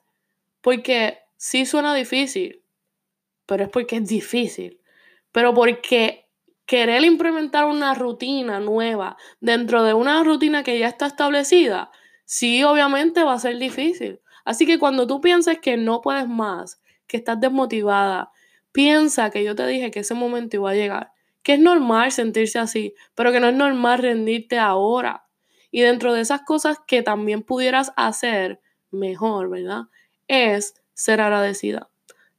Porque 0.60 1.20
sí 1.38 1.66
suena 1.66 1.94
difícil, 1.96 2.62
pero 3.46 3.64
es 3.64 3.70
porque 3.70 3.98
es 3.98 4.08
difícil. 4.08 4.82
Pero 5.32 5.54
porque 5.54 6.23
querer 6.66 7.04
implementar 7.04 7.66
una 7.66 7.94
rutina 7.94 8.60
nueva 8.60 9.18
dentro 9.40 9.84
de 9.84 9.94
una 9.94 10.24
rutina 10.24 10.64
que 10.64 10.80
ya 10.80 10.88
está 10.88 11.08
establecida, 11.08 11.92
sí 12.26 12.64
obviamente 12.64 13.24
va 13.24 13.34
a 13.34 13.40
ser 13.40 13.58
difícil. 13.58 14.22
Así 14.46 14.66
que 14.66 14.80
cuando 14.80 15.08
tú 15.08 15.22
pienses 15.22 15.60
que 15.60 15.78
no 15.78 16.02
puedes 16.02 16.28
más, 16.28 16.82
que 17.08 17.18
estás 17.18 17.40
desmotivada, 17.40 18.32
piensa 18.72 19.30
que 19.30 19.44
yo 19.44 19.56
te 19.56 19.66
dije 19.68 19.92
que 19.92 20.00
ese 20.00 20.14
momento 20.14 20.58
iba 20.58 20.72
a 20.72 20.76
llegar. 20.76 21.12
Que 21.44 21.54
es 21.54 21.60
normal 21.60 22.12
sentirse 22.12 22.60
así, 22.60 22.94
pero 23.16 23.32
que 23.32 23.40
no 23.40 23.48
es 23.48 23.56
normal 23.56 24.00
rendirte 24.00 24.58
ahora. 24.58 25.26
Y 25.72 25.82
dentro 25.82 26.14
de 26.14 26.22
esas 26.22 26.42
cosas 26.42 26.78
que 26.88 27.04
también 27.04 27.44
pudieras 27.44 27.92
hacer 27.96 28.62
mejor, 28.92 29.50
¿verdad? 29.50 29.84
Es 30.28 30.76
ser 30.94 31.20
agradecida. 31.20 31.90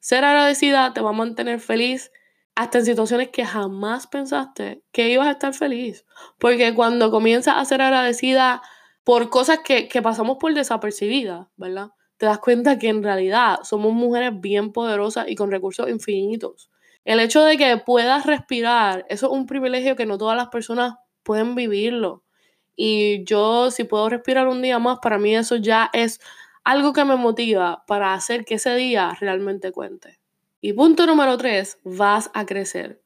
Ser 0.00 0.24
agradecida 0.24 0.92
te 0.94 1.00
va 1.00 1.10
a 1.10 1.14
mantener 1.14 1.60
feliz 1.60 2.10
hasta 2.54 2.78
en 2.78 2.84
situaciones 2.84 3.30
que 3.30 3.44
jamás 3.44 4.06
pensaste 4.06 4.82
que 4.92 5.08
ibas 5.10 5.26
a 5.26 5.32
estar 5.32 5.54
feliz. 5.54 6.04
Porque 6.38 6.74
cuando 6.74 7.10
comienzas 7.10 7.56
a 7.56 7.64
ser 7.64 7.82
agradecida 7.82 8.62
por 9.02 9.28
cosas 9.30 9.60
que, 9.64 9.88
que 9.88 10.02
pasamos 10.02 10.38
por 10.38 10.54
desapercibidas, 10.54 11.48
¿verdad? 11.56 11.90
Te 12.16 12.26
das 12.26 12.38
cuenta 12.38 12.78
que 12.78 12.88
en 12.88 13.02
realidad 13.02 13.58
somos 13.64 13.92
mujeres 13.92 14.40
bien 14.40 14.72
poderosas 14.72 15.28
y 15.28 15.34
con 15.34 15.50
recursos 15.50 15.88
infinitos. 15.88 16.70
El 17.04 17.20
hecho 17.20 17.42
de 17.42 17.58
que 17.58 17.76
puedas 17.76 18.24
respirar, 18.24 19.04
eso 19.08 19.26
es 19.26 19.32
un 19.32 19.46
privilegio 19.46 19.96
que 19.96 20.06
no 20.06 20.16
todas 20.16 20.36
las 20.36 20.48
personas 20.48 20.94
pueden 21.22 21.54
vivirlo. 21.54 22.22
Y 22.76 23.24
yo, 23.24 23.70
si 23.70 23.84
puedo 23.84 24.08
respirar 24.08 24.48
un 24.48 24.62
día 24.62 24.78
más, 24.78 24.98
para 25.02 25.18
mí 25.18 25.34
eso 25.36 25.56
ya 25.56 25.90
es 25.92 26.20
algo 26.64 26.92
que 26.92 27.04
me 27.04 27.16
motiva 27.16 27.84
para 27.86 28.14
hacer 28.14 28.44
que 28.44 28.54
ese 28.54 28.74
día 28.74 29.14
realmente 29.20 29.70
cuente. 29.70 30.18
Y 30.66 30.72
punto 30.72 31.04
número 31.04 31.36
tres, 31.36 31.78
vas 31.84 32.30
a 32.32 32.46
crecer. 32.46 33.02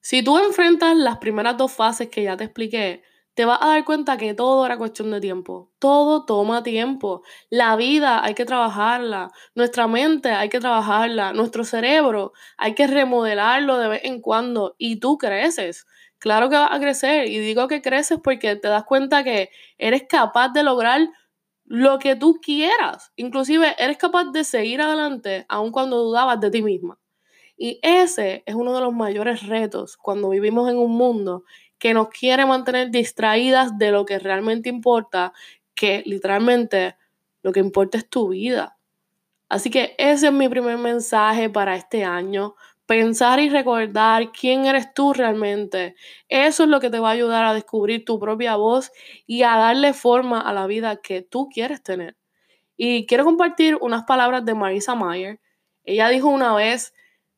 Si 0.00 0.22
tú 0.24 0.38
enfrentas 0.38 0.96
las 0.96 1.18
primeras 1.18 1.58
dos 1.58 1.70
fases 1.70 2.08
que 2.08 2.22
ya 2.22 2.38
te 2.38 2.44
expliqué, 2.44 3.02
te 3.34 3.44
vas 3.44 3.58
a 3.60 3.66
dar 3.66 3.84
cuenta 3.84 4.16
que 4.16 4.32
todo 4.32 4.64
era 4.64 4.78
cuestión 4.78 5.10
de 5.10 5.20
tiempo. 5.20 5.70
Todo 5.78 6.24
toma 6.24 6.62
tiempo. 6.62 7.22
La 7.50 7.76
vida 7.76 8.24
hay 8.24 8.32
que 8.32 8.46
trabajarla. 8.46 9.30
Nuestra 9.54 9.86
mente 9.88 10.30
hay 10.30 10.48
que 10.48 10.58
trabajarla. 10.58 11.34
Nuestro 11.34 11.64
cerebro 11.64 12.32
hay 12.56 12.74
que 12.74 12.86
remodelarlo 12.86 13.76
de 13.76 13.88
vez 13.88 14.00
en 14.04 14.22
cuando. 14.22 14.74
Y 14.78 14.98
tú 14.98 15.18
creces 15.18 15.84
claro 16.16 16.48
que 16.48 16.56
vas 16.56 16.72
a 16.72 16.80
crecer. 16.80 17.26
Y 17.26 17.40
digo 17.40 17.68
que 17.68 17.82
creces 17.82 18.20
porque 18.24 18.56
te 18.56 18.68
das 18.68 18.84
cuenta 18.84 19.22
que 19.22 19.50
eres 19.76 20.04
capaz 20.08 20.48
de 20.48 20.62
lograr 20.62 21.10
lo 21.66 21.98
que 21.98 22.16
tú 22.16 22.40
quieras. 22.42 23.12
Inclusive 23.16 23.74
eres 23.78 23.98
capaz 23.98 24.32
de 24.32 24.44
seguir 24.44 24.80
adelante 24.80 25.44
aun 25.50 25.72
cuando 25.72 25.98
dudabas 25.98 26.40
de 26.40 26.50
ti 26.50 26.62
misma. 26.62 26.98
Y 27.64 27.78
ese 27.82 28.42
es 28.44 28.56
uno 28.56 28.74
de 28.74 28.80
los 28.80 28.92
mayores 28.92 29.46
retos 29.46 29.96
cuando 29.96 30.30
vivimos 30.30 30.68
en 30.68 30.78
un 30.78 30.96
mundo 30.96 31.44
que 31.78 31.94
nos 31.94 32.08
quiere 32.08 32.44
mantener 32.44 32.90
distraídas 32.90 33.78
de 33.78 33.92
lo 33.92 34.04
que 34.04 34.18
realmente 34.18 34.68
importa, 34.68 35.32
que 35.72 36.02
literalmente 36.04 36.96
lo 37.40 37.52
que 37.52 37.60
importa 37.60 37.98
es 37.98 38.08
tu 38.08 38.30
vida. 38.30 38.76
Así 39.48 39.70
que 39.70 39.94
ese 39.96 40.26
es 40.26 40.32
mi 40.32 40.48
primer 40.48 40.76
mensaje 40.76 41.48
para 41.50 41.76
este 41.76 42.02
año 42.02 42.56
pensar 42.84 43.38
y 43.38 43.48
recordar 43.48 44.32
quién 44.32 44.66
eres 44.66 44.92
tú 44.92 45.12
realmente. 45.12 45.94
Eso 46.28 46.64
es 46.64 46.68
lo 46.68 46.80
que 46.80 46.90
te 46.90 46.98
va 46.98 47.10
a 47.10 47.12
ayudar 47.12 47.44
a 47.44 47.54
descubrir 47.54 48.04
tu 48.04 48.18
propia 48.18 48.56
voz 48.56 48.90
y 49.24 49.44
a 49.44 49.56
darle 49.56 49.92
forma 49.92 50.40
a 50.40 50.52
la 50.52 50.66
vida 50.66 50.96
que 50.96 51.22
tú 51.22 51.48
quieres 51.48 51.80
tener. 51.80 52.16
Y 52.76 53.06
quiero 53.06 53.24
compartir 53.24 53.78
unas 53.80 54.02
palabras 54.02 54.44
de 54.44 54.54
Marisa 54.54 54.96
Mayer. 54.96 55.38
Ella 55.84 56.08
dijo 56.08 56.26
una 56.26 56.56
vez, 56.56 56.92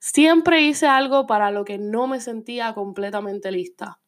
siempre 0.05 0.61
hice 0.61 0.87
algo 0.87 1.27
para 1.27 1.51
lo 1.51 1.65
que 1.65 1.79
no 1.79 2.07
me 2.07 2.21
sentía 2.21 2.75
completamente 2.75 3.51
lista. 3.51 4.01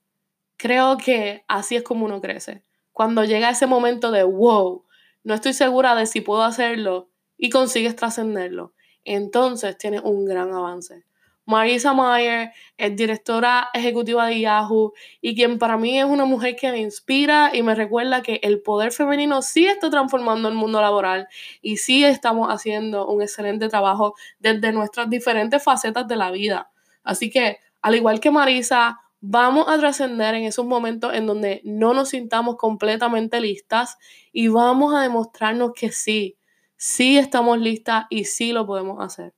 Creo 0.58 0.98
que 0.98 1.42
así 1.48 1.74
es 1.74 1.82
como 1.82 2.04
uno 2.04 2.20
crece. 2.20 2.62
Cuando 2.92 3.24
llega 3.24 3.48
ese 3.48 3.66
momento 3.66 4.10
de, 4.10 4.22
wow, 4.22 4.84
no 5.24 5.32
estoy 5.34 5.54
segura 5.54 5.94
de 5.94 6.04
si 6.04 6.20
puedo 6.20 6.42
hacerlo 6.42 7.08
y 7.38 7.48
consigues 7.48 7.96
trascenderlo, 7.96 8.74
entonces 9.04 9.78
tienes 9.78 10.02
un 10.04 10.26
gran 10.26 10.52
avance. 10.52 11.05
Marisa 11.46 11.94
Mayer 11.94 12.50
es 12.76 12.96
directora 12.96 13.68
ejecutiva 13.72 14.26
de 14.26 14.40
Yahoo 14.40 14.92
y 15.20 15.36
quien 15.36 15.58
para 15.58 15.76
mí 15.76 15.96
es 15.96 16.04
una 16.04 16.24
mujer 16.24 16.56
que 16.56 16.72
me 16.72 16.78
inspira 16.78 17.52
y 17.54 17.62
me 17.62 17.76
recuerda 17.76 18.20
que 18.20 18.40
el 18.42 18.62
poder 18.62 18.90
femenino 18.90 19.42
sí 19.42 19.64
está 19.64 19.88
transformando 19.88 20.48
el 20.48 20.56
mundo 20.56 20.80
laboral 20.80 21.28
y 21.62 21.76
sí 21.76 22.04
estamos 22.04 22.48
haciendo 22.48 23.06
un 23.06 23.22
excelente 23.22 23.68
trabajo 23.68 24.14
desde 24.40 24.72
nuestras 24.72 25.08
diferentes 25.08 25.62
facetas 25.62 26.08
de 26.08 26.16
la 26.16 26.32
vida. 26.32 26.70
Así 27.04 27.30
que, 27.30 27.58
al 27.80 27.94
igual 27.94 28.18
que 28.18 28.32
Marisa, 28.32 28.98
vamos 29.20 29.68
a 29.68 29.78
trascender 29.78 30.34
en 30.34 30.44
esos 30.44 30.66
momentos 30.66 31.14
en 31.14 31.26
donde 31.28 31.60
no 31.64 31.94
nos 31.94 32.08
sintamos 32.08 32.56
completamente 32.56 33.40
listas 33.40 33.98
y 34.32 34.48
vamos 34.48 34.96
a 34.96 35.02
demostrarnos 35.02 35.70
que 35.74 35.92
sí, 35.92 36.36
sí 36.76 37.18
estamos 37.18 37.58
listas 37.60 38.06
y 38.10 38.24
sí 38.24 38.52
lo 38.52 38.66
podemos 38.66 38.98
hacer. 39.00 39.32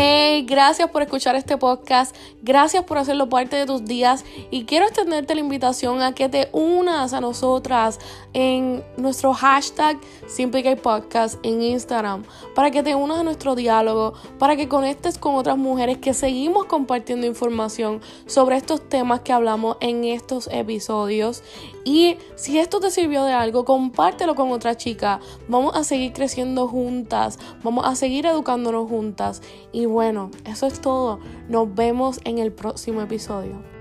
Hey, 0.00 0.46
gracias 0.46 0.88
por 0.90 1.02
escuchar 1.02 1.34
este 1.34 1.56
podcast, 1.56 2.14
gracias 2.40 2.84
por 2.84 2.98
hacerlo 2.98 3.28
parte 3.28 3.56
de 3.56 3.66
tus 3.66 3.84
días 3.84 4.24
y 4.52 4.64
quiero 4.64 4.86
extenderte 4.86 5.34
la 5.34 5.40
invitación 5.40 6.02
a 6.02 6.14
que 6.14 6.28
te 6.28 6.50
unas 6.52 7.12
a 7.14 7.20
nosotras 7.20 7.98
en 8.32 8.84
nuestro 8.96 9.34
hashtag 9.34 9.98
Simply 10.28 10.76
Podcast 10.76 11.44
en 11.44 11.62
Instagram, 11.62 12.22
para 12.54 12.70
que 12.70 12.84
te 12.84 12.94
unas 12.94 13.18
a 13.18 13.22
nuestro 13.24 13.56
diálogo, 13.56 14.14
para 14.38 14.54
que 14.54 14.68
conectes 14.68 15.18
con 15.18 15.34
otras 15.34 15.58
mujeres 15.58 15.98
que 15.98 16.14
seguimos 16.14 16.66
compartiendo 16.66 17.26
información 17.26 18.00
sobre 18.26 18.56
estos 18.56 18.88
temas 18.88 19.22
que 19.22 19.32
hablamos 19.32 19.78
en 19.80 20.04
estos 20.04 20.48
episodios. 20.52 21.42
Y 21.88 22.18
si 22.34 22.58
esto 22.58 22.80
te 22.80 22.90
sirvió 22.90 23.24
de 23.24 23.32
algo, 23.32 23.64
compártelo 23.64 24.34
con 24.34 24.52
otra 24.52 24.76
chica. 24.76 25.20
Vamos 25.48 25.74
a 25.74 25.84
seguir 25.84 26.12
creciendo 26.12 26.68
juntas, 26.68 27.38
vamos 27.62 27.86
a 27.86 27.94
seguir 27.94 28.26
educándonos 28.26 28.90
juntas. 28.90 29.40
Y 29.72 29.86
bueno, 29.86 30.30
eso 30.44 30.66
es 30.66 30.82
todo. 30.82 31.18
Nos 31.48 31.74
vemos 31.74 32.20
en 32.24 32.36
el 32.36 32.52
próximo 32.52 33.00
episodio. 33.00 33.77